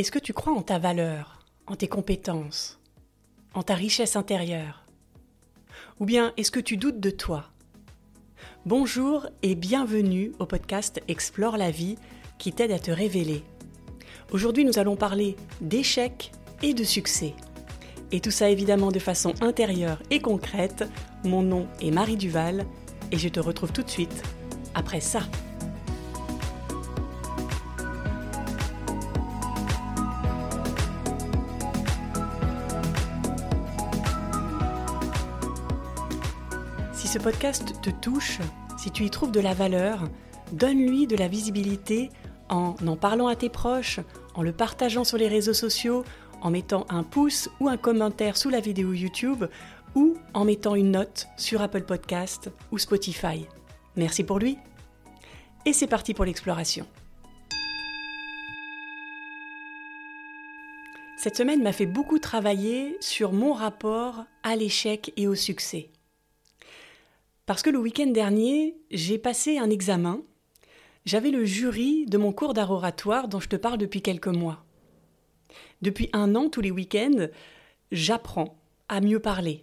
Est-ce 0.00 0.10
que 0.10 0.18
tu 0.18 0.32
crois 0.32 0.54
en 0.54 0.62
ta 0.62 0.78
valeur, 0.78 1.44
en 1.66 1.76
tes 1.76 1.86
compétences, 1.86 2.80
en 3.52 3.62
ta 3.62 3.74
richesse 3.74 4.16
intérieure? 4.16 4.86
Ou 5.98 6.06
bien 6.06 6.32
est-ce 6.38 6.50
que 6.50 6.58
tu 6.58 6.78
doutes 6.78 7.00
de 7.00 7.10
toi? 7.10 7.50
Bonjour 8.64 9.26
et 9.42 9.54
bienvenue 9.54 10.32
au 10.38 10.46
podcast 10.46 11.02
Explore 11.06 11.58
la 11.58 11.70
vie 11.70 11.98
qui 12.38 12.50
t'aide 12.50 12.72
à 12.72 12.78
te 12.78 12.90
révéler. 12.90 13.44
Aujourd'hui 14.32 14.64
nous 14.64 14.78
allons 14.78 14.96
parler 14.96 15.36
d'échecs 15.60 16.32
et 16.62 16.72
de 16.72 16.82
succès. 16.82 17.34
Et 18.10 18.20
tout 18.20 18.30
ça 18.30 18.48
évidemment 18.48 18.92
de 18.92 19.00
façon 19.00 19.34
intérieure 19.42 20.02
et 20.10 20.20
concrète. 20.20 20.82
Mon 21.24 21.42
nom 21.42 21.68
est 21.82 21.90
Marie 21.90 22.16
Duval 22.16 22.64
et 23.12 23.18
je 23.18 23.28
te 23.28 23.38
retrouve 23.38 23.72
tout 23.72 23.82
de 23.82 23.90
suite 23.90 24.22
après 24.74 25.00
ça. 25.00 25.20
Ce 37.10 37.18
podcast 37.18 37.74
te 37.82 37.90
touche, 37.90 38.38
si 38.78 38.92
tu 38.92 39.02
y 39.02 39.10
trouves 39.10 39.32
de 39.32 39.40
la 39.40 39.52
valeur, 39.52 40.08
donne-lui 40.52 41.08
de 41.08 41.16
la 41.16 41.26
visibilité 41.26 42.08
en 42.48 42.76
en 42.86 42.96
parlant 42.96 43.26
à 43.26 43.34
tes 43.34 43.48
proches, 43.48 43.98
en 44.36 44.42
le 44.42 44.52
partageant 44.52 45.02
sur 45.02 45.18
les 45.18 45.26
réseaux 45.26 45.52
sociaux, 45.52 46.04
en 46.40 46.52
mettant 46.52 46.86
un 46.88 47.02
pouce 47.02 47.50
ou 47.58 47.68
un 47.68 47.76
commentaire 47.76 48.36
sous 48.36 48.48
la 48.48 48.60
vidéo 48.60 48.92
YouTube 48.92 49.46
ou 49.96 50.14
en 50.34 50.44
mettant 50.44 50.76
une 50.76 50.92
note 50.92 51.26
sur 51.36 51.62
Apple 51.62 51.82
Podcast 51.82 52.48
ou 52.70 52.78
Spotify. 52.78 53.44
Merci 53.96 54.22
pour 54.22 54.38
lui. 54.38 54.56
Et 55.66 55.72
c'est 55.72 55.88
parti 55.88 56.14
pour 56.14 56.26
l'exploration. 56.26 56.86
Cette 61.16 61.36
semaine 61.36 61.64
m'a 61.64 61.72
fait 61.72 61.86
beaucoup 61.86 62.20
travailler 62.20 62.96
sur 63.00 63.32
mon 63.32 63.52
rapport 63.52 64.26
à 64.44 64.54
l'échec 64.54 65.12
et 65.16 65.26
au 65.26 65.34
succès. 65.34 65.90
Parce 67.50 67.64
que 67.64 67.70
le 67.70 67.80
week-end 67.80 68.06
dernier, 68.06 68.76
j'ai 68.92 69.18
passé 69.18 69.58
un 69.58 69.70
examen. 69.70 70.22
J'avais 71.04 71.32
le 71.32 71.44
jury 71.44 72.06
de 72.06 72.16
mon 72.16 72.32
cours 72.32 72.54
d'art 72.54 72.70
oratoire 72.70 73.26
dont 73.26 73.40
je 73.40 73.48
te 73.48 73.56
parle 73.56 73.78
depuis 73.78 74.02
quelques 74.02 74.28
mois. 74.28 74.64
Depuis 75.82 76.08
un 76.12 76.36
an, 76.36 76.48
tous 76.48 76.60
les 76.60 76.70
week-ends, 76.70 77.26
j'apprends 77.90 78.56
à 78.88 79.00
mieux 79.00 79.18
parler. 79.18 79.62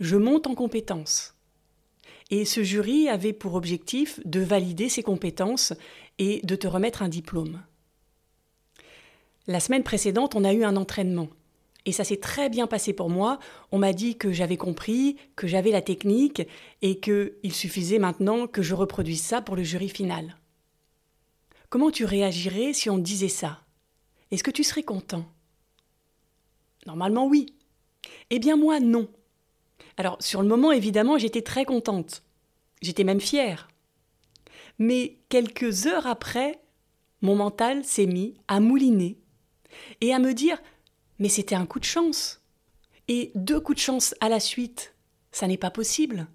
Je 0.00 0.16
monte 0.16 0.46
en 0.46 0.54
compétences. 0.54 1.34
Et 2.30 2.46
ce 2.46 2.62
jury 2.62 3.10
avait 3.10 3.34
pour 3.34 3.56
objectif 3.56 4.18
de 4.24 4.40
valider 4.40 4.88
ses 4.88 5.02
compétences 5.02 5.74
et 6.18 6.40
de 6.44 6.56
te 6.56 6.66
remettre 6.66 7.02
un 7.02 7.10
diplôme. 7.10 7.60
La 9.46 9.60
semaine 9.60 9.82
précédente, 9.82 10.34
on 10.34 10.44
a 10.44 10.54
eu 10.54 10.64
un 10.64 10.76
entraînement. 10.76 11.28
Et 11.84 11.92
ça 11.92 12.04
s'est 12.04 12.18
très 12.18 12.48
bien 12.48 12.66
passé 12.66 12.92
pour 12.92 13.10
moi. 13.10 13.38
On 13.72 13.78
m'a 13.78 13.92
dit 13.92 14.16
que 14.16 14.32
j'avais 14.32 14.56
compris, 14.56 15.16
que 15.34 15.46
j'avais 15.46 15.70
la 15.70 15.82
technique 15.82 16.42
et 16.80 17.00
qu'il 17.00 17.52
suffisait 17.52 17.98
maintenant 17.98 18.46
que 18.46 18.62
je 18.62 18.74
reproduise 18.74 19.20
ça 19.20 19.42
pour 19.42 19.56
le 19.56 19.64
jury 19.64 19.88
final. 19.88 20.36
Comment 21.70 21.90
tu 21.90 22.04
réagirais 22.04 22.72
si 22.72 22.88
on 22.88 22.98
disait 22.98 23.28
ça? 23.28 23.64
Est-ce 24.30 24.44
que 24.44 24.50
tu 24.50 24.62
serais 24.62 24.82
content? 24.82 25.26
Normalement 26.86 27.26
oui. 27.26 27.54
Eh 28.30 28.38
bien 28.38 28.56
moi 28.56 28.78
non. 28.78 29.08
Alors 29.96 30.16
sur 30.20 30.42
le 30.42 30.48
moment 30.48 30.72
évidemment 30.72 31.18
j'étais 31.18 31.42
très 31.42 31.64
contente. 31.64 32.22
J'étais 32.80 33.04
même 33.04 33.20
fière. 33.20 33.68
Mais 34.78 35.18
quelques 35.28 35.86
heures 35.86 36.06
après, 36.06 36.60
mon 37.20 37.36
mental 37.36 37.84
s'est 37.84 38.06
mis 38.06 38.34
à 38.48 38.60
mouliner 38.60 39.18
et 40.00 40.12
à 40.12 40.18
me 40.18 40.34
dire 40.34 40.60
mais 41.18 41.28
c'était 41.28 41.54
un 41.54 41.66
coup 41.66 41.80
de 41.80 41.84
chance. 41.84 42.40
Et 43.08 43.32
deux 43.34 43.60
coups 43.60 43.76
de 43.76 43.82
chance 43.82 44.14
à 44.20 44.28
la 44.28 44.40
suite, 44.40 44.94
ça 45.32 45.46
n'est 45.46 45.58
pas 45.58 45.70
possible. 45.70 46.26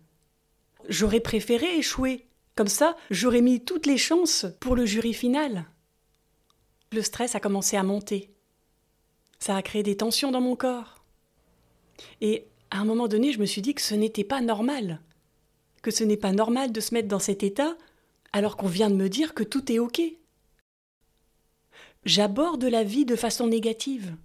J'aurais 0.89 1.19
préféré 1.19 1.77
échouer. 1.77 2.27
Comme 2.55 2.67
ça, 2.67 2.97
j'aurais 3.11 3.41
mis 3.41 3.63
toutes 3.63 3.85
les 3.85 3.97
chances 3.97 4.45
pour 4.59 4.75
le 4.75 4.85
jury 4.85 5.13
final. 5.13 5.65
Le 6.91 7.01
stress 7.01 7.35
a 7.35 7.39
commencé 7.39 7.77
à 7.77 7.83
monter. 7.83 8.31
Ça 9.39 9.55
a 9.55 9.61
créé 9.61 9.83
des 9.83 9.97
tensions 9.97 10.31
dans 10.31 10.41
mon 10.41 10.55
corps. 10.55 11.03
Et 12.21 12.47
à 12.71 12.79
un 12.79 12.85
moment 12.85 13.07
donné, 13.07 13.31
je 13.31 13.39
me 13.39 13.45
suis 13.45 13.61
dit 13.61 13.75
que 13.75 13.81
ce 13.81 13.95
n'était 13.95 14.23
pas 14.23 14.41
normal. 14.41 15.01
Que 15.81 15.91
ce 15.91 16.03
n'est 16.03 16.17
pas 16.17 16.31
normal 16.31 16.71
de 16.71 16.81
se 16.81 16.93
mettre 16.93 17.07
dans 17.07 17.19
cet 17.19 17.43
état 17.43 17.77
alors 18.33 18.57
qu'on 18.57 18.67
vient 18.67 18.89
de 18.89 18.95
me 18.95 19.09
dire 19.09 19.33
que 19.33 19.43
tout 19.43 19.71
est 19.71 19.79
OK. 19.79 20.01
J'aborde 22.05 22.63
la 22.63 22.83
vie 22.83 23.05
de 23.05 23.15
façon 23.15 23.47
négative. 23.47 24.15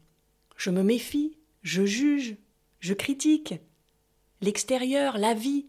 Je 0.62 0.70
me 0.70 0.84
méfie, 0.84 1.36
je 1.62 1.84
juge, 1.84 2.36
je 2.78 2.94
critique 2.94 3.54
l'extérieur, 4.40 5.18
la 5.18 5.34
vie, 5.34 5.66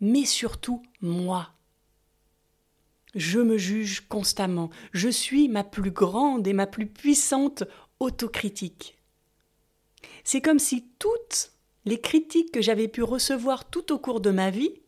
mais 0.00 0.24
surtout 0.24 0.82
moi. 1.02 1.50
Je 3.14 3.40
me 3.40 3.58
juge 3.58 4.08
constamment, 4.08 4.70
je 4.92 5.10
suis 5.10 5.50
ma 5.50 5.64
plus 5.64 5.90
grande 5.90 6.46
et 6.46 6.54
ma 6.54 6.66
plus 6.66 6.86
puissante 6.86 7.64
autocritique. 8.00 8.96
C'est 10.24 10.40
comme 10.40 10.58
si 10.58 10.88
toutes 10.98 11.52
les 11.84 12.00
critiques 12.00 12.52
que 12.52 12.62
j'avais 12.62 12.88
pu 12.88 13.02
recevoir 13.02 13.68
tout 13.68 13.92
au 13.92 13.98
cours 13.98 14.22
de 14.22 14.30
ma 14.30 14.48
vie, 14.48 14.80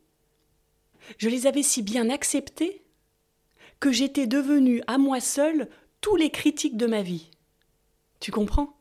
je 1.18 1.28
les 1.28 1.46
avais 1.46 1.62
si 1.62 1.82
bien 1.82 2.08
acceptées 2.08 2.82
que 3.78 3.92
j'étais 3.92 4.26
devenue 4.26 4.80
à 4.86 4.96
moi 4.96 5.20
seule 5.20 5.68
tous 6.00 6.16
les 6.16 6.30
critiques 6.30 6.78
de 6.78 6.86
ma 6.86 7.02
vie. 7.02 7.30
Tu 8.20 8.32
comprends? 8.32 8.80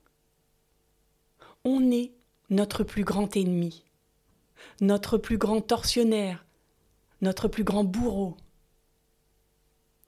On 1.66 1.92
est 1.92 2.12
notre 2.50 2.84
plus 2.84 3.04
grand 3.04 3.36
ennemi, 3.38 3.84
notre 4.82 5.18
plus 5.18 5.38
grand 5.38 5.62
tortionnaire, 5.62 6.46
notre 7.22 7.48
plus 7.48 7.64
grand 7.64 7.84
bourreau. 7.84 8.36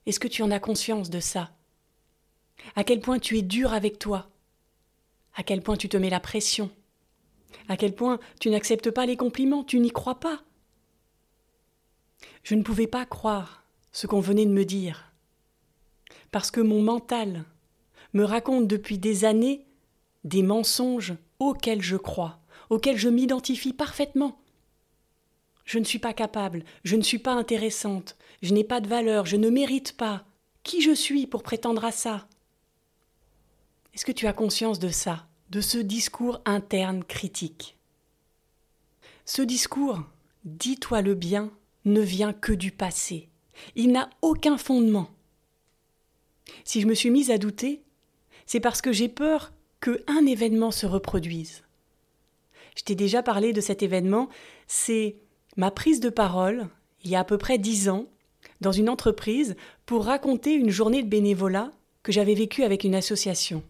Est-ce 0.05 0.19
que 0.19 0.27
tu 0.27 0.43
en 0.43 0.51
as 0.51 0.59
conscience 0.59 1.09
de 1.09 1.19
ça? 1.19 1.51
À 2.75 2.83
quel 2.83 2.99
point 2.99 3.19
tu 3.19 3.37
es 3.37 3.41
dur 3.41 3.73
avec 3.73 3.99
toi? 3.99 4.29
À 5.35 5.43
quel 5.43 5.61
point 5.61 5.77
tu 5.77 5.89
te 5.89 5.97
mets 5.97 6.09
la 6.09 6.19
pression? 6.19 6.69
À 7.69 7.77
quel 7.77 7.95
point 7.95 8.19
tu 8.39 8.49
n'acceptes 8.49 8.91
pas 8.91 9.05
les 9.05 9.17
compliments, 9.17 9.63
tu 9.63 9.79
n'y 9.79 9.91
crois 9.91 10.19
pas? 10.19 10.43
Je 12.43 12.55
ne 12.55 12.63
pouvais 12.63 12.87
pas 12.87 13.05
croire 13.05 13.63
ce 13.91 14.07
qu'on 14.07 14.19
venait 14.19 14.45
de 14.45 14.51
me 14.51 14.65
dire, 14.65 15.13
parce 16.31 16.51
que 16.51 16.61
mon 16.61 16.81
mental 16.81 17.45
me 18.13 18.23
raconte 18.23 18.67
depuis 18.67 18.97
des 18.97 19.23
années 19.23 19.65
des 20.25 20.43
mensonges 20.43 21.13
auxquels 21.39 21.81
je 21.81 21.95
crois, 21.95 22.41
auxquels 22.69 22.97
je 22.97 23.07
m'identifie 23.09 23.73
parfaitement. 23.73 24.41
Je 25.63 25.79
ne 25.79 25.83
suis 25.85 25.99
pas 25.99 26.13
capable, 26.13 26.65
je 26.83 26.95
ne 26.95 27.01
suis 27.01 27.19
pas 27.19 27.33
intéressante, 27.33 28.17
je 28.41 28.53
n'ai 28.53 28.63
pas 28.63 28.81
de 28.81 28.89
valeur, 28.89 29.25
je 29.25 29.37
ne 29.37 29.49
mérite 29.49 29.95
pas. 29.95 30.25
Qui 30.63 30.81
je 30.81 30.93
suis 30.93 31.27
pour 31.27 31.43
prétendre 31.43 31.85
à 31.85 31.91
ça? 31.91 32.27
Est-ce 33.93 34.05
que 34.05 34.11
tu 34.11 34.27
as 34.27 34.33
conscience 34.33 34.79
de 34.79 34.89
ça, 34.89 35.27
de 35.51 35.61
ce 35.61 35.77
discours 35.77 36.41
interne 36.45 37.03
critique? 37.03 37.77
Ce 39.25 39.41
discours, 39.41 40.01
dis-toi 40.43 41.01
le 41.01 41.15
bien, 41.15 41.51
ne 41.85 42.01
vient 42.01 42.33
que 42.33 42.51
du 42.51 42.71
passé. 42.71 43.29
Il 43.75 43.91
n'a 43.91 44.09
aucun 44.21 44.57
fondement. 44.57 45.09
Si 46.63 46.81
je 46.81 46.87
me 46.87 46.93
suis 46.93 47.09
mise 47.09 47.31
à 47.31 47.37
douter, 47.37 47.83
c'est 48.45 48.59
parce 48.59 48.81
que 48.81 48.91
j'ai 48.91 49.09
peur 49.09 49.53
un 50.07 50.25
événement 50.25 50.71
se 50.71 50.85
reproduise. 50.85 51.63
Je 52.75 52.83
t'ai 52.83 52.95
déjà 52.95 53.23
parlé 53.23 53.53
de 53.53 53.61
cet 53.61 53.83
événement, 53.83 54.29
c'est 54.67 55.15
ma 55.55 55.71
prise 55.71 55.99
de 55.99 56.09
parole, 56.09 56.67
il 57.03 57.11
y 57.11 57.15
a 57.15 57.19
à 57.19 57.23
peu 57.23 57.37
près 57.37 57.57
dix 57.57 57.89
ans, 57.89 58.07
dans 58.61 58.71
une 58.71 58.89
entreprise, 58.89 59.55
pour 59.85 60.05
raconter 60.05 60.53
une 60.53 60.69
journée 60.69 61.03
de 61.03 61.09
bénévolat 61.09 61.71
que 62.03 62.11
j'avais 62.11 62.33
vécue 62.33 62.63
avec 62.63 62.83
une 62.83 62.95
association. 62.95 63.63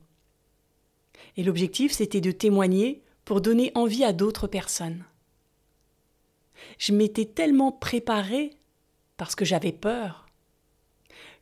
Et 1.37 1.43
l'objectif, 1.43 1.91
c'était 1.91 2.21
de 2.21 2.31
témoigner 2.31 3.01
pour 3.25 3.41
donner 3.41 3.71
envie 3.75 4.03
à 4.03 4.13
d'autres 4.13 4.47
personnes. 4.47 5.03
Je 6.77 6.93
m'étais 6.93 7.25
tellement 7.25 7.71
préparée, 7.71 8.51
parce 9.17 9.35
que 9.35 9.45
j'avais 9.45 9.71
peur, 9.71 10.27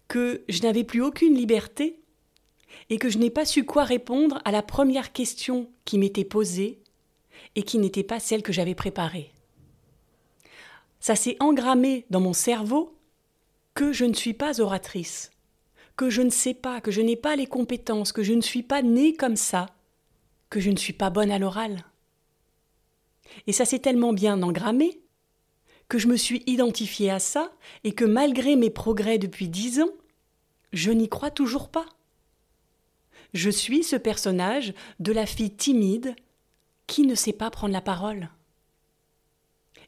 que 0.08 0.44
je 0.50 0.62
n'avais 0.62 0.84
plus 0.84 1.02
aucune 1.02 1.36
liberté 1.36 2.03
et 2.94 3.00
que 3.00 3.10
je 3.10 3.18
n'ai 3.18 3.32
pas 3.32 3.44
su 3.44 3.66
quoi 3.66 3.86
répondre 3.86 4.40
à 4.46 4.52
la 4.52 4.62
première 4.62 5.14
question 5.14 5.68
qui 5.84 5.98
m'était 5.98 6.24
posée 6.24 6.80
et 7.56 7.64
qui 7.64 7.80
n'était 7.80 8.04
pas 8.04 8.20
celle 8.20 8.44
que 8.44 8.54
j'avais 8.54 8.76
préparée. 8.76 9.32
Ça 11.00 11.16
s'est 11.16 11.36
engrammé 11.40 12.06
dans 12.12 12.20
mon 12.20 12.34
cerveau 12.34 12.96
que 13.74 13.94
je 13.94 14.06
ne 14.06 14.14
suis 14.14 14.36
pas 14.36 14.62
oratrice, 14.62 15.32
que 15.98 16.12
je 16.12 16.22
ne 16.22 16.30
sais 16.30 16.54
pas, 16.54 16.82
que 16.82 16.92
je 16.92 17.02
n'ai 17.02 17.16
pas 17.16 17.36
les 17.36 17.48
compétences, 17.48 18.12
que 18.12 18.22
je 18.22 18.34
ne 18.34 18.42
suis 18.42 18.62
pas 18.62 18.84
née 18.84 19.16
comme 19.16 19.38
ça, 19.38 19.66
que 20.52 20.60
je 20.60 20.70
ne 20.70 20.78
suis 20.78 20.94
pas 20.94 21.10
bonne 21.10 21.32
à 21.32 21.40
l'oral. 21.40 21.86
Et 23.48 23.54
ça 23.54 23.66
s'est 23.66 23.80
tellement 23.80 24.14
bien 24.14 24.44
engrammé 24.44 25.02
que 25.90 25.98
je 25.98 26.08
me 26.08 26.16
suis 26.16 26.44
identifiée 26.46 27.10
à 27.10 27.18
ça 27.18 27.52
et 27.84 27.94
que 27.94 28.06
malgré 28.06 28.56
mes 28.56 28.70
progrès 28.70 29.18
depuis 29.18 29.50
dix 29.50 29.82
ans, 29.82 29.90
je 30.74 30.92
n'y 30.92 31.10
crois 31.10 31.32
toujours 31.32 31.70
pas. 31.70 31.88
Je 33.34 33.50
suis 33.50 33.84
ce 33.84 33.96
personnage 33.96 34.74
de 35.00 35.12
la 35.12 35.26
fille 35.26 35.56
timide 35.56 36.16
qui 36.88 37.06
ne 37.06 37.16
sait 37.16 37.34
pas 37.34 37.50
prendre 37.50 37.74
la 37.74 37.82
parole. 37.82 38.30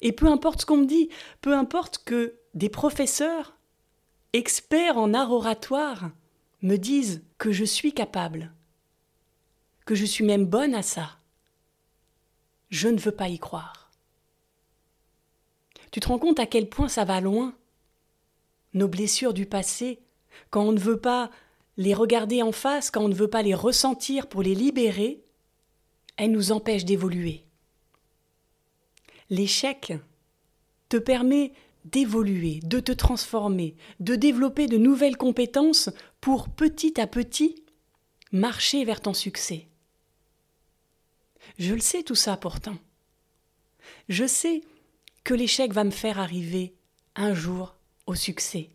Et 0.02 0.12
peu 0.12 0.28
importe 0.28 0.62
ce 0.62 0.66
qu'on 0.66 0.78
me 0.78 0.86
dit, 0.86 1.10
peu 1.42 1.54
importe 1.54 2.04
que 2.04 2.36
des 2.54 2.70
professeurs, 2.70 3.58
experts 4.34 4.98
en 4.98 5.14
art 5.14 5.32
oratoire, 5.32 6.12
me 6.62 6.78
disent 6.78 7.24
que 7.38 7.52
je 7.52 7.66
suis 7.66 7.94
capable, 7.94 8.52
que 9.86 9.96
je 9.96 10.06
suis 10.06 10.26
même 10.26 10.46
bonne 10.46 10.74
à 10.74 10.82
ça, 10.82 11.20
je 12.70 12.88
ne 12.88 13.00
veux 13.00 13.12
pas 13.12 13.30
y 13.30 13.40
croire. 13.40 13.92
Tu 15.92 16.00
te 16.00 16.08
rends 16.08 16.20
compte 16.20 16.40
à 16.40 16.46
quel 16.46 16.68
point 16.68 16.90
ça 16.90 17.06
va 17.06 17.22
loin 17.22 17.56
Nos 18.74 18.88
blessures 18.88 19.34
du 19.34 19.46
passé, 19.46 20.02
quand 20.50 20.64
on 20.64 20.72
ne 20.72 20.80
veut 20.80 21.00
pas 21.00 21.30
les 21.78 21.94
regarder 21.94 22.42
en 22.42 22.52
face, 22.52 22.92
quand 22.92 23.04
on 23.04 23.10
ne 23.10 23.16
veut 23.16 23.30
pas 23.30 23.42
les 23.42 23.56
ressentir 23.56 24.28
pour 24.28 24.42
les 24.42 24.56
libérer, 24.56 25.24
elles 26.18 26.32
nous 26.32 26.52
empêchent 26.52 26.86
d'évoluer. 26.86 27.44
L'échec 29.30 29.94
te 30.90 30.98
permet 30.98 31.52
d'évoluer, 31.86 32.60
de 32.64 32.80
te 32.80 32.92
transformer, 32.92 33.76
de 34.00 34.16
développer 34.16 34.68
de 34.68 34.78
nouvelles 34.78 35.18
compétences 35.18 35.90
pour 36.22 36.50
petit 36.50 37.00
à 37.00 37.08
petit 37.08 37.64
marcher 38.32 38.86
vers 38.86 39.02
ton 39.02 39.14
succès. 39.14 39.68
Je 41.60 41.74
le 41.74 41.80
sais 41.80 42.04
tout 42.04 42.16
ça 42.16 42.38
pourtant. 42.38 42.78
Je 44.10 44.26
sais 44.26 44.62
que 45.24 45.34
l'échec 45.34 45.74
va 45.74 45.84
me 45.84 45.92
faire 45.92 46.20
arriver 46.20 46.74
un 47.16 47.34
jour 47.34 47.76
au 48.08 48.16
succès. 48.16 48.70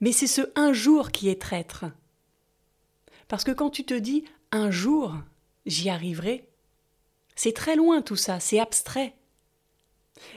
Mais 0.00 0.12
c'est 0.12 0.26
ce 0.26 0.42
un 0.56 0.72
jour 0.72 1.10
qui 1.10 1.28
est 1.28 1.40
traître. 1.40 1.84
Parce 3.28 3.44
que 3.44 3.52
quand 3.52 3.70
tu 3.70 3.84
te 3.84 3.94
dis 3.94 4.24
un 4.50 4.70
jour 4.70 5.14
j'y 5.64 5.88
arriverai, 5.90 6.48
c'est 7.34 7.54
très 7.54 7.76
loin 7.76 8.02
tout 8.02 8.16
ça, 8.16 8.40
c'est 8.40 8.60
abstrait. 8.60 9.14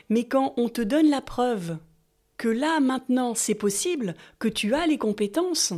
Mais 0.10 0.28
quand 0.28 0.54
on 0.58 0.70
te 0.70 0.82
donne 0.82 1.10
la 1.10 1.22
preuve 1.22 1.78
que 2.38 2.48
là 2.48 2.80
maintenant 2.80 3.36
c'est 3.36 3.56
possible, 3.56 4.16
que 4.40 4.48
tu 4.48 4.74
as 4.74 4.88
les 4.88 4.98
compétences, 4.98 5.74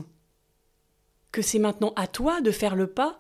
que 1.31 1.41
c'est 1.41 1.59
maintenant 1.59 1.93
à 1.95 2.07
toi 2.07 2.41
de 2.41 2.51
faire 2.51 2.75
le 2.75 2.87
pas, 2.87 3.19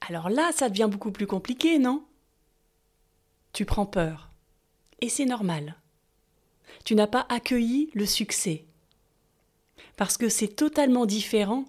alors 0.00 0.30
là 0.30 0.50
ça 0.52 0.68
devient 0.68 0.88
beaucoup 0.90 1.12
plus 1.12 1.26
compliqué, 1.26 1.78
non? 1.78 2.04
Tu 3.52 3.64
prends 3.64 3.86
peur. 3.86 4.30
Et 5.00 5.08
c'est 5.08 5.24
normal. 5.24 5.76
Tu 6.84 6.94
n'as 6.94 7.06
pas 7.06 7.26
accueilli 7.28 7.90
le 7.94 8.06
succès. 8.06 8.64
Parce 9.96 10.16
que 10.16 10.28
c'est 10.28 10.48
totalement 10.48 11.06
différent 11.06 11.64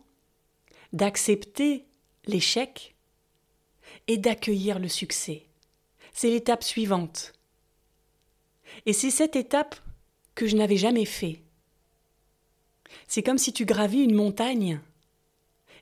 d'accepter 0.93 1.85
l'échec 2.25 2.95
et 4.07 4.17
d'accueillir 4.17 4.79
le 4.79 4.87
succès. 4.87 5.45
C'est 6.13 6.29
l'étape 6.29 6.63
suivante. 6.63 7.33
Et 8.85 8.93
c'est 8.93 9.11
cette 9.11 9.35
étape 9.35 9.75
que 10.35 10.47
je 10.47 10.55
n'avais 10.55 10.77
jamais 10.77 11.05
fait. 11.05 11.41
C'est 13.07 13.23
comme 13.23 13.37
si 13.37 13.53
tu 13.53 13.65
gravis 13.65 14.03
une 14.03 14.15
montagne 14.15 14.79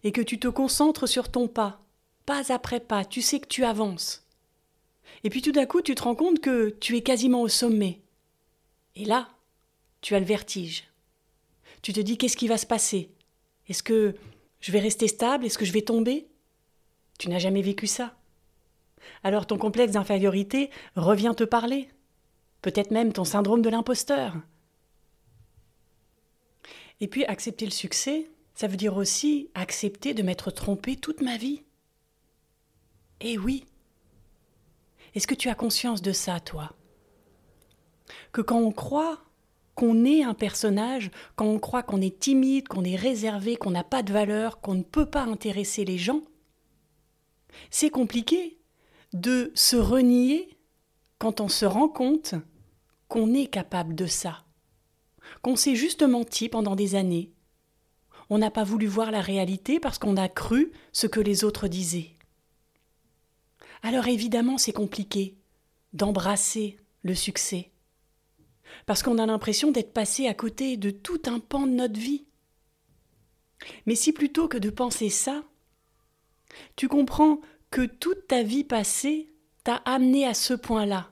et 0.03 0.11
que 0.11 0.21
tu 0.21 0.39
te 0.39 0.47
concentres 0.47 1.07
sur 1.07 1.29
ton 1.29 1.47
pas, 1.47 1.81
pas 2.25 2.51
après 2.51 2.79
pas, 2.79 3.05
tu 3.05 3.21
sais 3.21 3.39
que 3.39 3.47
tu 3.47 3.65
avances. 3.65 4.25
Et 5.23 5.29
puis 5.29 5.41
tout 5.41 5.51
d'un 5.51 5.65
coup, 5.65 5.81
tu 5.81 5.95
te 5.95 6.03
rends 6.03 6.15
compte 6.15 6.39
que 6.39 6.69
tu 6.69 6.95
es 6.95 7.01
quasiment 7.01 7.41
au 7.41 7.47
sommet. 7.47 7.99
Et 8.95 9.05
là, 9.05 9.29
tu 10.01 10.15
as 10.15 10.19
le 10.19 10.25
vertige. 10.25 10.88
Tu 11.81 11.93
te 11.93 11.99
dis 11.99 12.17
qu'est-ce 12.17 12.37
qui 12.37 12.47
va 12.47 12.57
se 12.57 12.65
passer? 12.65 13.11
Est-ce 13.67 13.83
que 13.83 14.15
je 14.59 14.71
vais 14.71 14.79
rester 14.79 15.07
stable? 15.07 15.45
Est-ce 15.45 15.57
que 15.57 15.65
je 15.65 15.73
vais 15.73 15.81
tomber? 15.81 16.27
Tu 17.17 17.29
n'as 17.29 17.39
jamais 17.39 17.61
vécu 17.61 17.87
ça. 17.87 18.15
Alors 19.23 19.47
ton 19.47 19.57
complexe 19.57 19.93
d'infériorité 19.93 20.69
revient 20.95 21.33
te 21.35 21.43
parler 21.43 21.89
peut-être 22.61 22.91
même 22.91 23.13
ton 23.13 23.23
syndrome 23.23 23.61
de 23.61 23.69
l'imposteur. 23.69 24.35
Et 26.99 27.07
puis 27.07 27.25
accepter 27.25 27.65
le 27.65 27.71
succès, 27.71 28.29
ça 28.53 28.67
veut 28.67 28.77
dire 28.77 28.97
aussi 28.97 29.49
accepter 29.53 30.13
de 30.13 30.21
m'être 30.21 30.51
trompé 30.51 30.97
toute 30.97 31.21
ma 31.21 31.37
vie. 31.37 31.63
Eh 33.21 33.37
oui. 33.37 33.65
Est-ce 35.15 35.27
que 35.27 35.35
tu 35.35 35.49
as 35.49 35.55
conscience 35.55 36.01
de 36.01 36.11
ça, 36.11 36.39
toi? 36.39 36.73
Que 38.31 38.41
quand 38.41 38.59
on 38.59 38.71
croit 38.71 39.23
qu'on 39.79 40.03
est 40.03 40.23
un 40.23 40.33
personnage, 40.33 41.09
quand 41.37 41.45
on 41.45 41.57
croit 41.57 41.83
qu'on 41.83 42.01
est 42.01 42.19
timide, 42.19 42.67
qu'on 42.67 42.83
est 42.83 42.97
réservé, 42.97 43.55
qu'on 43.55 43.71
n'a 43.71 43.85
pas 43.85 44.03
de 44.03 44.11
valeur, 44.11 44.59
qu'on 44.59 44.73
ne 44.73 44.83
peut 44.83 45.05
pas 45.05 45.23
intéresser 45.23 45.85
les 45.85 45.97
gens, 45.97 46.21
c'est 47.71 47.89
compliqué 47.89 48.59
de 49.13 49.53
se 49.55 49.77
renier 49.77 50.57
quand 51.17 51.39
on 51.39 51.47
se 51.47 51.63
rend 51.63 51.87
compte 51.87 52.35
qu'on 53.07 53.33
est 53.33 53.47
capable 53.47 53.95
de 53.95 54.05
ça, 54.05 54.43
qu'on 55.43 55.55
s'est 55.55 55.77
juste 55.77 56.03
menti 56.03 56.49
pendant 56.49 56.75
des 56.75 56.95
années. 56.95 57.31
On 58.29 58.37
n'a 58.37 58.51
pas 58.51 58.65
voulu 58.65 58.85
voir 58.85 59.11
la 59.11 59.21
réalité 59.21 59.79
parce 59.79 59.97
qu'on 59.97 60.17
a 60.17 60.27
cru 60.27 60.73
ce 60.91 61.07
que 61.07 61.21
les 61.21 61.45
autres 61.45 61.69
disaient. 61.69 62.17
Alors 63.81 64.09
évidemment 64.09 64.57
c'est 64.57 64.73
compliqué 64.73 65.37
d'embrasser 65.93 66.75
le 67.01 67.15
succès, 67.15 67.71
parce 68.89 69.03
qu'on 69.03 69.19
a 69.19 69.27
l'impression 69.27 69.69
d'être 69.69 69.93
passé 69.93 70.25
à 70.25 70.33
côté 70.33 70.75
de 70.75 70.89
tout 70.89 71.21
un 71.27 71.37
pan 71.37 71.67
de 71.67 71.73
notre 71.73 71.99
vie. 71.99 72.25
Mais 73.85 73.93
si 73.93 74.13
plutôt 74.13 74.47
que 74.47 74.57
de 74.57 74.71
penser 74.71 75.11
ça, 75.11 75.43
tu 76.75 76.87
comprends 76.87 77.39
que 77.69 77.85
toute 77.85 78.25
ta 78.25 78.41
vie 78.41 78.63
passée 78.63 79.31
t'a 79.63 79.75
amené 79.75 80.25
à 80.25 80.33
ce 80.33 80.55
point-là, 80.55 81.11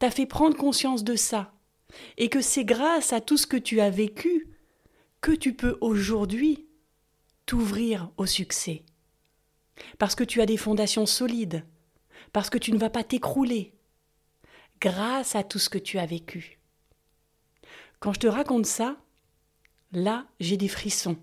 t'a 0.00 0.10
fait 0.10 0.26
prendre 0.26 0.56
conscience 0.56 1.04
de 1.04 1.14
ça, 1.14 1.54
et 2.16 2.28
que 2.28 2.40
c'est 2.40 2.64
grâce 2.64 3.12
à 3.12 3.20
tout 3.20 3.36
ce 3.36 3.46
que 3.46 3.56
tu 3.56 3.80
as 3.80 3.90
vécu 3.90 4.48
que 5.20 5.30
tu 5.30 5.54
peux 5.54 5.78
aujourd'hui 5.80 6.66
t'ouvrir 7.46 8.10
au 8.16 8.26
succès. 8.26 8.82
Parce 9.98 10.16
que 10.16 10.24
tu 10.24 10.40
as 10.40 10.46
des 10.46 10.56
fondations 10.56 11.06
solides, 11.06 11.64
parce 12.32 12.50
que 12.50 12.58
tu 12.58 12.72
ne 12.72 12.78
vas 12.78 12.90
pas 12.90 13.04
t'écrouler, 13.04 13.74
grâce 14.80 15.36
à 15.36 15.44
tout 15.44 15.60
ce 15.60 15.68
que 15.68 15.78
tu 15.78 16.00
as 16.00 16.06
vécu. 16.06 16.58
Quand 18.04 18.12
je 18.12 18.20
te 18.20 18.26
raconte 18.26 18.66
ça, 18.66 18.98
là, 19.92 20.26
j'ai 20.38 20.58
des 20.58 20.68
frissons. 20.68 21.16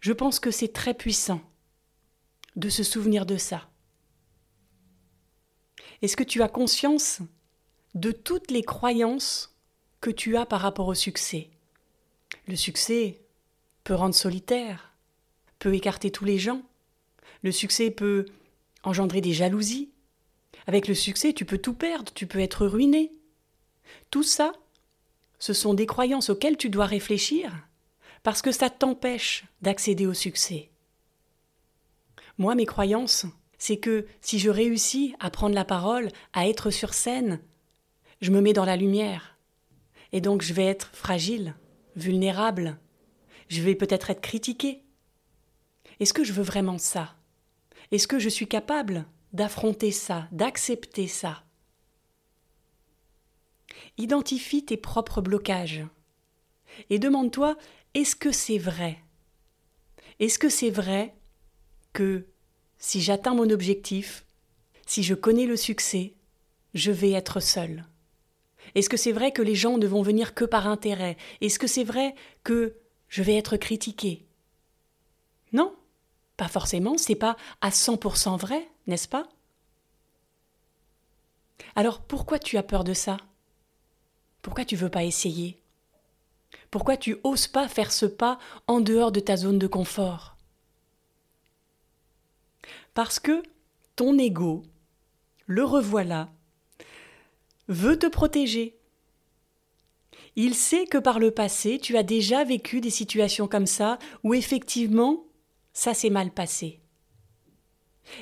Je 0.00 0.12
pense 0.12 0.38
que 0.38 0.50
c'est 0.50 0.74
très 0.74 0.92
puissant 0.92 1.40
de 2.56 2.68
se 2.68 2.82
souvenir 2.82 3.24
de 3.24 3.38
ça. 3.38 3.70
Est-ce 6.02 6.18
que 6.18 6.24
tu 6.24 6.42
as 6.42 6.48
conscience 6.48 7.20
de 7.94 8.12
toutes 8.12 8.50
les 8.50 8.62
croyances 8.62 9.56
que 10.02 10.10
tu 10.10 10.36
as 10.36 10.44
par 10.44 10.60
rapport 10.60 10.88
au 10.88 10.94
succès? 10.94 11.48
Le 12.46 12.54
succès 12.54 13.22
peut 13.82 13.94
rendre 13.94 14.14
solitaire, 14.14 14.92
peut 15.58 15.74
écarter 15.74 16.10
tous 16.10 16.26
les 16.26 16.38
gens. 16.38 16.60
Le 17.42 17.50
succès 17.50 17.90
peut 17.90 18.26
engendrer 18.82 19.22
des 19.22 19.32
jalousies. 19.32 19.90
Avec 20.66 20.86
le 20.86 20.94
succès, 20.94 21.32
tu 21.32 21.46
peux 21.46 21.56
tout 21.56 21.72
perdre, 21.72 22.12
tu 22.12 22.26
peux 22.26 22.40
être 22.40 22.66
ruiné. 22.66 23.10
Tout 24.10 24.22
ça, 24.22 24.52
ce 25.44 25.52
sont 25.52 25.74
des 25.74 25.84
croyances 25.84 26.30
auxquelles 26.30 26.56
tu 26.56 26.70
dois 26.70 26.86
réfléchir 26.86 27.52
parce 28.22 28.40
que 28.40 28.50
ça 28.50 28.70
t'empêche 28.70 29.44
d'accéder 29.60 30.06
au 30.06 30.14
succès. 30.14 30.70
Moi, 32.38 32.54
mes 32.54 32.64
croyances, 32.64 33.26
c'est 33.58 33.76
que 33.76 34.06
si 34.22 34.38
je 34.38 34.48
réussis 34.48 35.14
à 35.20 35.28
prendre 35.28 35.54
la 35.54 35.66
parole, 35.66 36.08
à 36.32 36.48
être 36.48 36.70
sur 36.70 36.94
scène, 36.94 37.40
je 38.22 38.30
me 38.30 38.40
mets 38.40 38.54
dans 38.54 38.64
la 38.64 38.76
lumière. 38.76 39.36
Et 40.12 40.22
donc 40.22 40.40
je 40.40 40.54
vais 40.54 40.64
être 40.64 40.88
fragile, 40.94 41.54
vulnérable. 41.94 42.78
Je 43.48 43.60
vais 43.60 43.74
peut-être 43.74 44.08
être 44.08 44.22
critiqué. 44.22 44.82
Est-ce 46.00 46.14
que 46.14 46.24
je 46.24 46.32
veux 46.32 46.42
vraiment 46.42 46.78
ça? 46.78 47.16
Est-ce 47.90 48.08
que 48.08 48.18
je 48.18 48.30
suis 48.30 48.48
capable 48.48 49.04
d'affronter 49.34 49.90
ça, 49.90 50.26
d'accepter 50.32 51.06
ça? 51.06 51.43
Identifie 53.98 54.64
tes 54.64 54.76
propres 54.76 55.20
blocages. 55.20 55.84
Et 56.90 56.98
demande-toi 56.98 57.56
est-ce 57.94 58.16
que 58.16 58.32
c'est 58.32 58.58
vrai? 58.58 58.98
Est-ce 60.18 60.38
que 60.38 60.48
c'est 60.48 60.70
vrai 60.70 61.14
que 61.92 62.26
si 62.78 63.00
j'atteins 63.00 63.34
mon 63.34 63.50
objectif, 63.50 64.24
si 64.86 65.02
je 65.02 65.14
connais 65.14 65.46
le 65.46 65.56
succès, 65.56 66.14
je 66.74 66.90
vais 66.90 67.12
être 67.12 67.40
seul? 67.40 67.84
Est-ce 68.74 68.88
que 68.88 68.96
c'est 68.96 69.12
vrai 69.12 69.32
que 69.32 69.42
les 69.42 69.54
gens 69.54 69.78
ne 69.78 69.86
vont 69.86 70.02
venir 70.02 70.34
que 70.34 70.44
par 70.44 70.66
intérêt? 70.66 71.16
Est-ce 71.40 71.58
que 71.58 71.66
c'est 71.66 71.84
vrai 71.84 72.14
que 72.42 72.76
je 73.08 73.22
vais 73.22 73.36
être 73.36 73.56
critiqué? 73.56 74.26
Non, 75.52 75.74
pas 76.36 76.48
forcément, 76.48 76.98
c'est 76.98 77.14
pas 77.14 77.36
à 77.60 77.70
100% 77.70 78.36
vrai, 78.36 78.66
n'est-ce 78.86 79.08
pas? 79.08 79.28
Alors 81.76 82.00
pourquoi 82.02 82.38
tu 82.38 82.56
as 82.56 82.62
peur 82.64 82.82
de 82.82 82.94
ça? 82.94 83.18
Pourquoi 84.44 84.66
tu 84.66 84.76
veux 84.76 84.90
pas 84.90 85.04
essayer? 85.04 85.58
Pourquoi 86.70 86.98
tu 86.98 87.16
oses 87.24 87.48
pas 87.48 87.66
faire 87.66 87.90
ce 87.90 88.04
pas 88.04 88.38
en 88.66 88.80
dehors 88.80 89.10
de 89.10 89.18
ta 89.18 89.38
zone 89.38 89.58
de 89.58 89.66
confort? 89.66 90.36
Parce 92.92 93.18
que 93.18 93.42
ton 93.96 94.18
ego, 94.18 94.62
le 95.46 95.64
revoilà, 95.64 96.28
veut 97.68 97.98
te 97.98 98.06
protéger. 98.06 98.76
Il 100.36 100.54
sait 100.54 100.84
que 100.84 100.98
par 100.98 101.18
le 101.18 101.30
passé, 101.30 101.78
tu 101.78 101.96
as 101.96 102.02
déjà 102.02 102.44
vécu 102.44 102.82
des 102.82 102.90
situations 102.90 103.48
comme 103.48 103.66
ça 103.66 103.98
où 104.24 104.34
effectivement, 104.34 105.24
ça 105.72 105.94
s'est 105.94 106.10
mal 106.10 106.30
passé. 106.30 106.82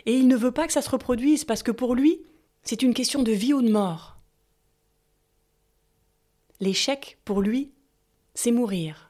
Et 0.07 0.15
il 0.15 0.29
ne 0.29 0.37
veut 0.37 0.53
pas 0.53 0.69
que 0.69 0.73
ça 0.73 0.83
se 0.83 0.91
reproduise 0.91 1.45
parce 1.45 1.65
que 1.65 1.73
pour 1.73 1.97
lui, 1.97 2.23
c'est 2.63 2.83
une 2.83 2.95
question 2.95 3.25
de 3.25 3.33
vie 3.33 3.55
ou 3.55 3.61
de 3.61 3.73
mort. 3.73 4.12
L'échec, 6.63 7.19
pour 7.25 7.43
lui, 7.43 7.73
c'est 8.35 8.53
mourir. 8.53 9.09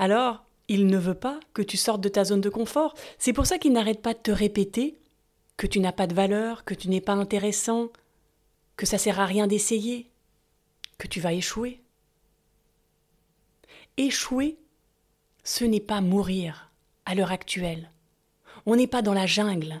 Alors, 0.00 0.44
il 0.66 0.88
ne 0.88 0.98
veut 0.98 1.14
pas 1.14 1.38
que 1.52 1.62
tu 1.62 1.76
sortes 1.76 2.00
de 2.00 2.08
ta 2.08 2.24
zone 2.24 2.40
de 2.40 2.50
confort. 2.50 2.96
C'est 3.16 3.32
pour 3.32 3.46
ça 3.46 3.58
qu'il 3.58 3.72
n'arrête 3.72 4.02
pas 4.02 4.12
de 4.12 4.18
te 4.18 4.32
répéter 4.32 4.98
que 5.56 5.68
tu 5.68 5.78
n'as 5.78 5.92
pas 5.92 6.08
de 6.08 6.16
valeur, 6.16 6.64
que 6.64 6.74
tu 6.74 6.88
n'es 6.88 7.00
pas 7.00 7.12
intéressant, 7.12 7.90
que 8.76 8.86
ça 8.86 8.98
sert 8.98 9.20
à 9.20 9.24
rien 9.24 9.46
d'essayer, 9.46 10.10
que 10.98 11.06
tu 11.06 11.20
vas 11.20 11.32
échouer. 11.32 11.80
Échouer, 13.96 14.58
ce 15.44 15.64
n'est 15.64 15.78
pas 15.78 16.00
mourir 16.00 16.72
à 17.04 17.14
l'heure 17.14 17.30
actuelle. 17.30 17.88
On 18.66 18.74
n'est 18.74 18.88
pas 18.88 19.00
dans 19.00 19.14
la 19.14 19.26
jungle. 19.26 19.80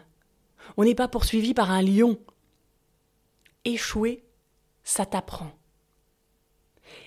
On 0.76 0.84
n'est 0.84 0.94
pas 0.94 1.08
poursuivi 1.08 1.54
par 1.54 1.72
un 1.72 1.82
lion. 1.82 2.20
Échouer, 3.64 4.22
ça 4.84 5.06
t'apprend. 5.06 5.50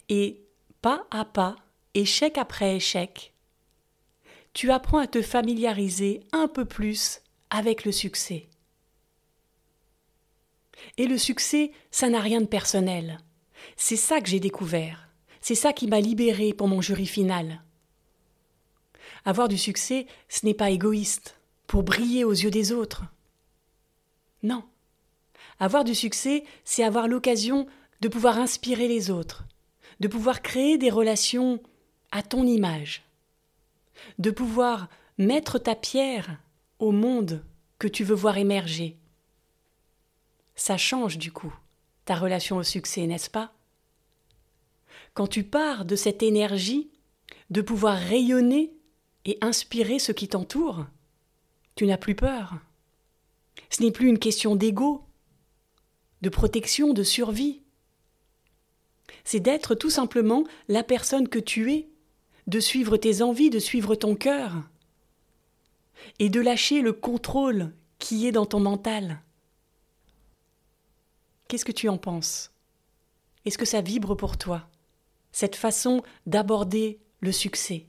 Et 0.09 0.41
pas 0.81 1.05
à 1.11 1.25
pas, 1.25 1.55
échec 1.93 2.37
après 2.37 2.75
échec, 2.75 3.33
tu 4.53 4.71
apprends 4.71 4.99
à 4.99 5.07
te 5.07 5.21
familiariser 5.21 6.21
un 6.31 6.47
peu 6.47 6.65
plus 6.65 7.21
avec 7.49 7.85
le 7.85 7.91
succès. 7.91 8.47
Et 10.97 11.07
le 11.07 11.17
succès, 11.17 11.71
ça 11.91 12.09
n'a 12.09 12.21
rien 12.21 12.41
de 12.41 12.47
personnel. 12.47 13.19
C'est 13.75 13.97
ça 13.97 14.21
que 14.21 14.29
j'ai 14.29 14.39
découvert. 14.39 15.09
C'est 15.41 15.55
ça 15.55 15.73
qui 15.73 15.87
m'a 15.87 15.99
libéré 15.99 16.53
pour 16.53 16.67
mon 16.67 16.81
jury 16.81 17.05
final. 17.05 17.61
Avoir 19.25 19.47
du 19.47 19.57
succès, 19.57 20.07
ce 20.29 20.45
n'est 20.45 20.53
pas 20.53 20.69
égoïste, 20.69 21.39
pour 21.67 21.83
briller 21.83 22.23
aux 22.23 22.31
yeux 22.31 22.51
des 22.51 22.71
autres. 22.71 23.03
Non. 24.43 24.63
Avoir 25.59 25.83
du 25.83 25.95
succès, 25.95 26.43
c'est 26.63 26.83
avoir 26.83 27.07
l'occasion 27.07 27.67
de 28.01 28.07
pouvoir 28.07 28.37
inspirer 28.37 28.87
les 28.87 29.09
autres, 29.09 29.43
de 29.99 30.07
pouvoir 30.07 30.41
créer 30.41 30.77
des 30.77 30.89
relations 30.89 31.61
à 32.11 32.23
ton 32.23 32.45
image, 32.45 33.03
de 34.19 34.31
pouvoir 34.31 34.89
mettre 35.17 35.59
ta 35.59 35.75
pierre 35.75 36.39
au 36.79 36.91
monde 36.91 37.43
que 37.79 37.87
tu 37.87 38.03
veux 38.03 38.15
voir 38.15 38.37
émerger. 38.37 38.97
Ça 40.55 40.77
change 40.77 41.17
du 41.17 41.31
coup 41.31 41.53
ta 42.05 42.15
relation 42.15 42.57
au 42.57 42.63
succès, 42.63 43.05
n'est-ce 43.05 43.29
pas? 43.29 43.53
Quand 45.13 45.27
tu 45.27 45.43
pars 45.43 45.83
de 45.83 45.95
cette 45.95 46.23
énergie 46.23 46.89
de 47.49 47.61
pouvoir 47.61 47.97
rayonner 47.97 48.71
et 49.25 49.37
inspirer 49.41 49.99
ce 49.99 50.11
qui 50.11 50.27
t'entoure, 50.27 50.85
tu 51.75 51.85
n'as 51.85 51.97
plus 51.97 52.15
peur. 52.15 52.55
Ce 53.69 53.83
n'est 53.83 53.91
plus 53.91 54.07
une 54.07 54.19
question 54.19 54.55
d'ego, 54.55 55.05
de 56.21 56.29
protection, 56.29 56.93
de 56.93 57.03
survie. 57.03 57.61
C'est 59.27 59.41
d'être 59.41 59.75
tout 59.75 59.89
simplement 59.89 60.45
la 60.69 60.83
personne 60.83 61.27
que 61.27 61.37
tu 61.37 61.73
es, 61.73 61.89
de 62.47 62.61
suivre 62.61 62.95
tes 62.95 63.21
envies, 63.21 63.49
de 63.49 63.59
suivre 63.59 63.93
ton 63.93 64.15
cœur, 64.15 64.53
et 66.17 66.29
de 66.29 66.39
lâcher 66.39 66.79
le 66.79 66.93
contrôle 66.93 67.73
qui 67.99 68.25
est 68.25 68.31
dans 68.31 68.45
ton 68.45 68.61
mental. 68.61 69.19
Qu'est-ce 71.49 71.65
que 71.65 71.73
tu 71.73 71.89
en 71.89 71.97
penses? 71.97 72.53
Est-ce 73.43 73.57
que 73.57 73.65
ça 73.65 73.81
vibre 73.81 74.15
pour 74.15 74.37
toi, 74.37 74.69
cette 75.33 75.57
façon 75.57 76.03
d'aborder 76.25 76.97
le 77.19 77.33
succès? 77.33 77.85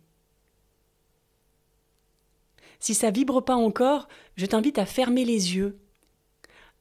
Si 2.80 2.94
ça 2.94 3.12
vibre 3.12 3.44
pas 3.44 3.54
encore, 3.54 4.08
je 4.34 4.46
t'invite 4.46 4.80
à 4.80 4.86
fermer 4.86 5.24
les 5.24 5.54
yeux, 5.54 5.78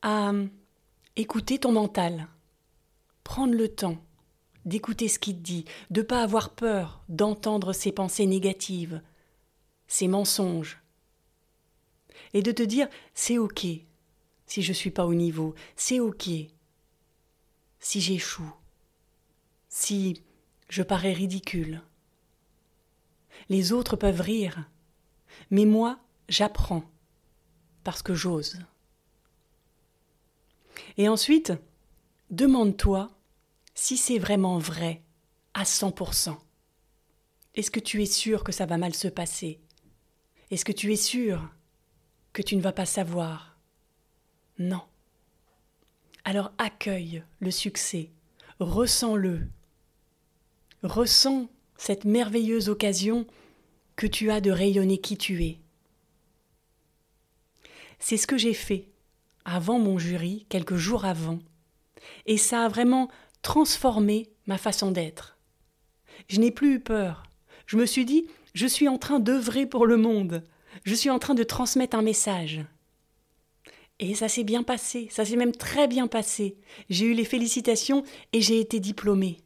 à 0.01 0.31
écouter 1.15 1.59
ton 1.59 1.73
mental, 1.73 2.27
prendre 3.23 3.53
le 3.53 3.67
temps 3.67 3.99
d'écouter 4.67 5.07
ce 5.07 5.17
qu'il 5.17 5.41
dit, 5.41 5.65
de 5.89 6.01
ne 6.01 6.05
pas 6.05 6.21
avoir 6.21 6.53
peur 6.53 7.01
d'entendre 7.09 7.73
ses 7.73 7.91
pensées 7.91 8.27
négatives, 8.27 9.01
ses 9.87 10.07
mensonges, 10.07 10.79
et 12.33 12.43
de 12.43 12.51
te 12.51 12.63
dire 12.63 12.87
c'est 13.13 13.37
ok 13.37 13.65
si 14.45 14.61
je 14.61 14.69
ne 14.69 14.75
suis 14.75 14.91
pas 14.91 15.05
au 15.05 15.13
niveau, 15.13 15.55
c'est 15.75 15.99
ok 15.99 16.29
si 17.79 18.01
j'échoue, 18.01 18.53
si 19.69 20.21
je 20.67 20.83
parais 20.83 21.13
ridicule. 21.13 21.81
Les 23.49 23.71
autres 23.71 23.95
peuvent 23.95 24.21
rire, 24.21 24.69
mais 25.49 25.65
moi 25.65 25.99
j'apprends 26.27 26.83
parce 27.85 28.01
que 28.01 28.13
j'ose. 28.13 28.59
Et 30.97 31.07
ensuite, 31.07 31.53
demande-toi 32.31 33.16
si 33.79 33.95
c'est 33.95 34.17
vraiment 34.17 34.57
vrai 34.57 35.03
à 35.53 35.63
100%. 35.63 36.35
Est-ce 37.53 37.69
que 37.69 37.79
tu 37.79 38.01
es 38.01 38.07
sûr 38.07 38.43
que 38.43 38.51
ça 38.51 38.65
va 38.65 38.79
mal 38.79 38.95
se 38.95 39.07
passer? 39.07 39.61
Est-ce 40.49 40.65
que 40.65 40.71
tu 40.71 40.91
es 40.91 40.95
sûr 40.95 41.47
que 42.33 42.41
tu 42.41 42.55
ne 42.55 42.61
vas 42.61 42.71
pas 42.71 42.87
savoir? 42.87 43.55
Non. 44.57 44.81
Alors 46.25 46.51
accueille 46.57 47.23
le 47.39 47.51
succès, 47.51 48.09
ressens-le. 48.59 49.47
Ressens 50.81 51.47
cette 51.77 52.03
merveilleuse 52.03 52.69
occasion 52.69 53.27
que 53.95 54.07
tu 54.07 54.31
as 54.31 54.41
de 54.41 54.49
rayonner 54.49 54.97
qui 54.97 55.17
tu 55.17 55.43
es. 55.43 55.59
C'est 57.99 58.17
ce 58.17 58.25
que 58.25 58.39
j'ai 58.39 58.55
fait 58.55 58.89
avant 59.45 59.77
mon 59.77 59.99
jury, 59.99 60.47
quelques 60.49 60.77
jours 60.77 61.05
avant, 61.05 61.39
et 62.25 62.37
ça 62.37 62.65
a 62.65 62.69
vraiment 62.69 63.09
transformé 63.47 64.27
ma 64.45 64.57
façon 64.57 64.91
d'être. 64.91 65.37
Je 66.27 66.41
n'ai 66.41 66.51
plus 66.51 66.73
eu 66.73 66.79
peur. 66.81 67.23
Je 67.65 67.77
me 67.77 67.85
suis 67.85 68.03
dit, 68.03 68.27
je 68.53 68.67
suis 68.67 68.89
en 68.89 68.97
train 68.97 69.21
d'œuvrer 69.21 69.65
pour 69.65 69.85
le 69.85 69.95
monde. 69.95 70.43
Je 70.83 70.93
suis 70.93 71.09
en 71.09 71.17
train 71.17 71.33
de 71.33 71.43
transmettre 71.43 71.95
un 71.95 72.01
message. 72.01 72.65
Et 73.99 74.15
ça 74.15 74.27
s'est 74.27 74.43
bien 74.43 74.63
passé, 74.63 75.07
ça 75.11 75.23
s'est 75.23 75.37
même 75.37 75.53
très 75.53 75.87
bien 75.87 76.07
passé. 76.07 76.57
J'ai 76.89 77.05
eu 77.05 77.13
les 77.13 77.23
félicitations 77.23 78.03
et 78.33 78.41
j'ai 78.41 78.59
été 78.59 78.81
diplômée. 78.81 79.37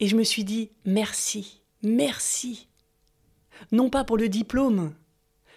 Et 0.00 0.06
je 0.06 0.16
me 0.16 0.24
suis 0.24 0.44
dit 0.44 0.70
merci, 0.86 1.60
merci. 1.82 2.68
Non 3.70 3.90
pas 3.90 4.04
pour 4.04 4.16
le 4.16 4.30
diplôme, 4.30 4.94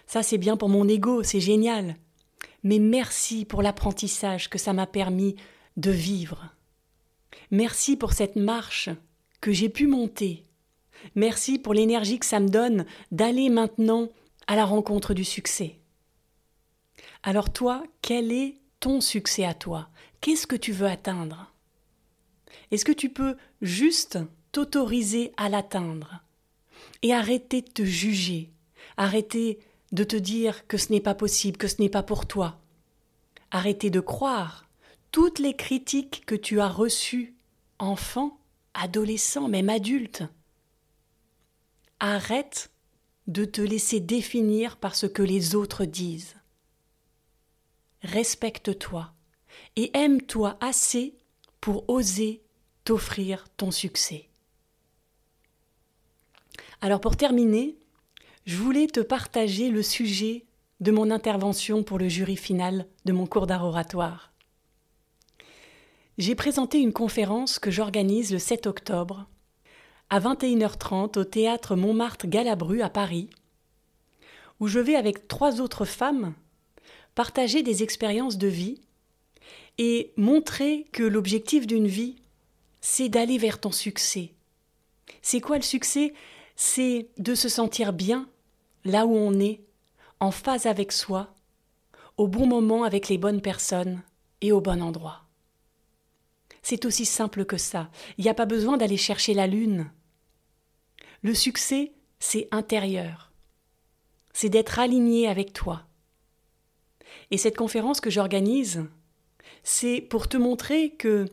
ça 0.06 0.22
c'est 0.22 0.36
bien 0.36 0.58
pour 0.58 0.68
mon 0.68 0.86
ego, 0.86 1.22
c'est 1.22 1.40
génial. 1.40 1.96
Mais 2.62 2.78
merci 2.78 3.46
pour 3.46 3.62
l'apprentissage 3.62 4.50
que 4.50 4.58
ça 4.58 4.74
m'a 4.74 4.86
permis 4.86 5.34
de 5.76 5.90
vivre. 5.90 6.54
Merci 7.50 7.96
pour 7.96 8.12
cette 8.12 8.36
marche 8.36 8.90
que 9.40 9.52
j'ai 9.52 9.68
pu 9.68 9.86
monter. 9.86 10.44
Merci 11.14 11.58
pour 11.58 11.74
l'énergie 11.74 12.18
que 12.18 12.26
ça 12.26 12.40
me 12.40 12.48
donne 12.48 12.86
d'aller 13.10 13.48
maintenant 13.48 14.08
à 14.46 14.56
la 14.56 14.64
rencontre 14.64 15.14
du 15.14 15.24
succès. 15.24 15.78
Alors 17.22 17.52
toi, 17.52 17.82
quel 18.00 18.32
est 18.32 18.56
ton 18.80 19.00
succès 19.00 19.44
à 19.44 19.54
toi? 19.54 19.88
Qu'est-ce 20.20 20.46
que 20.46 20.56
tu 20.56 20.72
veux 20.72 20.86
atteindre? 20.86 21.52
Est-ce 22.70 22.84
que 22.84 22.92
tu 22.92 23.08
peux 23.10 23.36
juste 23.60 24.18
t'autoriser 24.52 25.32
à 25.36 25.48
l'atteindre 25.48 26.22
et 27.02 27.12
arrêter 27.12 27.62
de 27.62 27.70
te 27.70 27.84
juger, 27.84 28.50
arrêter 28.96 29.58
de 29.92 30.04
te 30.04 30.16
dire 30.16 30.66
que 30.66 30.78
ce 30.78 30.90
n'est 30.90 31.00
pas 31.00 31.14
possible, 31.14 31.58
que 31.58 31.68
ce 31.68 31.80
n'est 31.80 31.88
pas 31.88 32.02
pour 32.02 32.26
toi, 32.26 32.58
arrêter 33.50 33.90
de 33.90 34.00
croire 34.00 34.68
toutes 35.12 35.38
les 35.38 35.54
critiques 35.54 36.24
que 36.26 36.34
tu 36.34 36.60
as 36.60 36.68
reçues, 36.68 37.36
enfant, 37.78 38.38
adolescent, 38.74 39.48
même 39.48 39.68
adulte, 39.68 40.24
Arrête 42.04 42.72
de 43.28 43.44
te 43.44 43.60
laisser 43.60 44.00
définir 44.00 44.76
par 44.76 44.96
ce 44.96 45.06
que 45.06 45.22
les 45.22 45.54
autres 45.54 45.84
disent. 45.84 46.34
Respecte-toi 48.02 49.12
et 49.76 49.96
aime-toi 49.96 50.58
assez 50.60 51.14
pour 51.60 51.88
oser 51.88 52.42
t'offrir 52.82 53.44
ton 53.56 53.70
succès. 53.70 54.28
Alors 56.80 57.00
pour 57.00 57.16
terminer, 57.16 57.76
je 58.46 58.56
voulais 58.56 58.88
te 58.88 58.98
partager 58.98 59.70
le 59.70 59.84
sujet 59.84 60.44
de 60.80 60.90
mon 60.90 61.08
intervention 61.12 61.84
pour 61.84 62.00
le 62.00 62.08
jury 62.08 62.36
final 62.36 62.88
de 63.04 63.12
mon 63.12 63.26
cours 63.26 63.46
d'art 63.46 63.64
oratoire. 63.64 64.31
J'ai 66.18 66.34
présenté 66.34 66.78
une 66.78 66.92
conférence 66.92 67.58
que 67.58 67.70
j'organise 67.70 68.32
le 68.32 68.38
7 68.38 68.66
octobre 68.66 69.26
à 70.10 70.20
21h30 70.20 71.18
au 71.18 71.24
théâtre 71.24 71.74
Montmartre 71.74 72.26
Galabru 72.26 72.82
à 72.82 72.90
Paris, 72.90 73.30
où 74.60 74.68
je 74.68 74.78
vais 74.78 74.94
avec 74.94 75.26
trois 75.26 75.62
autres 75.62 75.86
femmes 75.86 76.34
partager 77.14 77.62
des 77.62 77.82
expériences 77.82 78.36
de 78.36 78.46
vie 78.46 78.82
et 79.78 80.12
montrer 80.18 80.86
que 80.92 81.02
l'objectif 81.02 81.66
d'une 81.66 81.88
vie, 81.88 82.16
c'est 82.82 83.08
d'aller 83.08 83.38
vers 83.38 83.58
ton 83.58 83.72
succès. 83.72 84.34
C'est 85.22 85.40
quoi 85.40 85.56
le 85.56 85.62
succès? 85.62 86.12
C'est 86.56 87.08
de 87.16 87.34
se 87.34 87.48
sentir 87.48 87.94
bien 87.94 88.28
là 88.84 89.06
où 89.06 89.16
on 89.16 89.40
est, 89.40 89.62
en 90.20 90.30
phase 90.30 90.66
avec 90.66 90.92
soi, 90.92 91.32
au 92.18 92.28
bon 92.28 92.46
moment 92.46 92.84
avec 92.84 93.08
les 93.08 93.16
bonnes 93.16 93.40
personnes 93.40 94.02
et 94.42 94.52
au 94.52 94.60
bon 94.60 94.82
endroit. 94.82 95.22
C'est 96.62 96.84
aussi 96.84 97.04
simple 97.04 97.44
que 97.44 97.56
ça. 97.56 97.90
Il 98.18 98.24
n'y 98.24 98.30
a 98.30 98.34
pas 98.34 98.46
besoin 98.46 98.76
d'aller 98.76 98.96
chercher 98.96 99.34
la 99.34 99.46
lune. 99.46 99.90
Le 101.22 101.34
succès, 101.34 101.92
c'est 102.20 102.48
intérieur. 102.50 103.32
C'est 104.32 104.48
d'être 104.48 104.78
aligné 104.78 105.28
avec 105.28 105.52
toi. 105.52 105.82
Et 107.30 107.36
cette 107.36 107.56
conférence 107.56 108.00
que 108.00 108.10
j'organise, 108.10 108.84
c'est 109.62 110.00
pour 110.00 110.28
te 110.28 110.36
montrer 110.36 110.90
que 110.90 111.26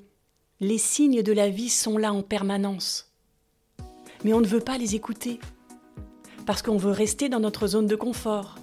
les 0.60 0.78
signes 0.78 1.24
de 1.24 1.32
la 1.32 1.50
vie 1.50 1.70
sont 1.70 1.98
là 1.98 2.12
en 2.12 2.22
permanence. 2.22 3.14
Mais 4.24 4.34
on 4.34 4.42
ne 4.42 4.48
veut 4.48 4.60
pas 4.60 4.78
les 4.78 4.96
écouter, 4.96 5.40
parce 6.46 6.62
qu'on 6.62 6.78
veut 6.78 6.92
rester 6.92 7.30
dans 7.30 7.40
notre 7.40 7.68
zone 7.68 7.88
de 7.88 7.96
confort. 7.96 8.56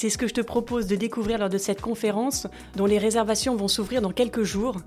C'est 0.00 0.08
ce 0.08 0.16
que 0.16 0.26
je 0.26 0.32
te 0.32 0.40
propose 0.40 0.86
de 0.86 0.96
découvrir 0.96 1.36
lors 1.36 1.50
de 1.50 1.58
cette 1.58 1.82
conférence 1.82 2.46
dont 2.74 2.86
les 2.86 2.96
réservations 2.96 3.54
vont 3.54 3.68
s'ouvrir 3.68 4.00
dans 4.00 4.12
quelques 4.12 4.44
jours. 4.44 4.78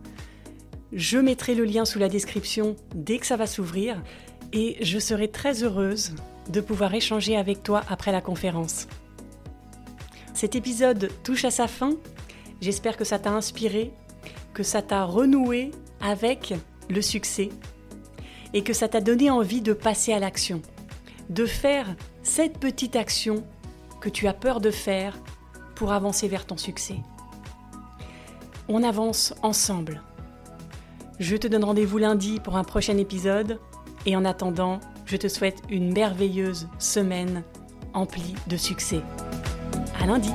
Je 0.92 1.20
mettrai 1.20 1.54
le 1.54 1.66
lien 1.66 1.86
sous 1.86 2.00
la 2.00 2.10
description 2.10 2.76
dès 2.96 3.20
que 3.20 3.28
ça 3.28 3.38
va 3.38 3.46
s'ouvrir 3.46 4.02
et 4.54 4.76
je 4.84 4.98
serai 4.98 5.28
très 5.28 5.62
heureuse 5.62 6.16
de 6.50 6.62
pouvoir 6.62 6.96
échanger 6.96 7.38
avec 7.38 7.62
toi 7.62 7.84
après 7.90 8.12
la 8.12 8.22
conférence. 8.22 8.88
Cet 10.34 10.56
épisode 10.56 11.12
touche 11.22 11.46
à 11.46 11.52
sa 11.52 11.68
fin. 11.68 11.92
J'espère 12.60 12.98
que 12.98 13.06
ça 13.06 13.20
t'a 13.20 13.34
inspiré, 13.34 13.94
que 14.56 14.64
ça 14.64 14.82
t'a 14.82 15.04
renoué 15.04 15.70
avec 16.02 16.56
le 16.90 17.04
succès 17.04 17.50
et 18.56 18.64
que 18.64 18.74
ça 18.74 18.88
t'a 18.88 19.00
donné 19.00 19.30
envie 19.30 19.62
de 19.62 19.74
passer 19.74 20.12
à 20.12 20.18
l'action, 20.18 20.64
de 21.30 21.46
faire 21.46 21.96
cette 22.24 22.58
petite 22.58 22.96
action 22.96 23.44
que 24.04 24.10
tu 24.10 24.28
as 24.28 24.34
peur 24.34 24.60
de 24.60 24.70
faire 24.70 25.18
pour 25.76 25.94
avancer 25.94 26.28
vers 26.28 26.46
ton 26.46 26.58
succès. 26.58 26.98
On 28.68 28.84
avance 28.84 29.34
ensemble. 29.42 30.02
Je 31.20 31.38
te 31.38 31.48
donne 31.48 31.64
rendez-vous 31.64 32.00
lundi 32.00 32.42
pour 32.42 32.58
un 32.58 32.66
prochain 32.66 32.98
épisode 32.98 33.62
et 34.06 34.18
en 34.18 34.26
attendant, 34.26 34.82
je 35.06 35.16
te 35.16 35.30
souhaite 35.30 35.62
une 35.70 35.94
merveilleuse 35.94 36.68
semaine 36.80 37.44
emplie 37.94 38.36
de 38.48 38.58
succès. 38.58 39.02
À 40.02 40.06
lundi! 40.06 40.32